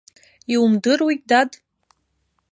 Иумдыруеи, 0.53 1.17
дад. 1.29 1.49